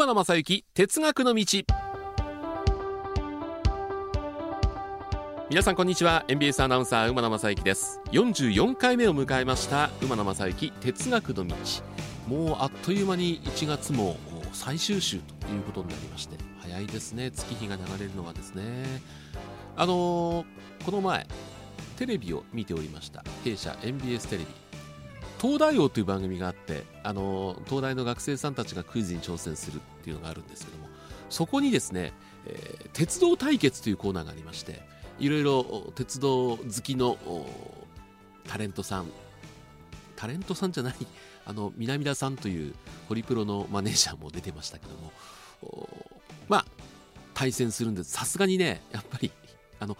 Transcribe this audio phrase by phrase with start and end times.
[0.00, 1.44] 馬野正幸哲学の道。
[5.50, 6.24] 皆さんこんにちは。
[6.26, 8.00] NBS アナウンサー馬野正幸です。
[8.12, 11.54] 44回目を迎えました馬野正幸哲学の道。
[12.26, 14.16] もうあっという間に1月も
[14.54, 17.30] 最終週ということになりまして早いですね。
[17.30, 19.02] 月日が流れるのはですね。
[19.76, 21.26] あのー、この前
[21.98, 24.79] テレビを見ておりました弊社 MBS テレビ。
[25.40, 30.88] 東大王という番組があってあの東大の学生さんたちがクイズに挑戦するっていうのがあるんですけども
[31.30, 32.12] そこにですね、
[32.46, 34.82] えー、鉄道対決というコーナーがありまして
[35.18, 37.16] いろいろ鉄道好きの
[38.46, 39.06] タレントさん
[40.16, 40.94] タレントさんじゃない
[41.46, 42.74] あの南田さんという
[43.08, 45.88] ホリプロのマネージャーも出てましたけども
[46.48, 46.64] まあ
[47.32, 48.10] 対戦するんです。
[48.10, 49.32] さすがにねやっぱり
[49.78, 49.96] あの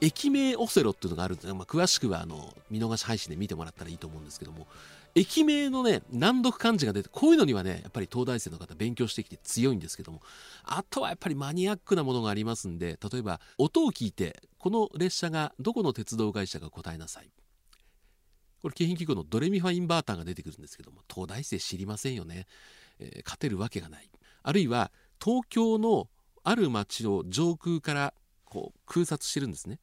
[0.00, 4.66] 駅名オセロっていうのがあるんで、まあ、詳しくはあの見逃し配信で見てもらったらいいと思うんですけども。
[5.16, 10.20] 駅名のね難読漢字が出てこういうのにはねやっぱり東大生の方勉強してきて強いんですけども。
[10.64, 17.30] あとはやっぱりマニアックなものがありますんで例えば音を聞いてこの列車がどこの鉄道会社か答えなさい。
[18.60, 22.46] これ京浜機構のドレミファインバーターが出てくるんですけども東大生知りませんよね、
[22.98, 24.10] えー、勝てるわけがない。
[24.42, 24.90] あるいは
[25.22, 26.08] 東京の
[26.42, 29.78] ある町を上空からこう空撮してるんですね。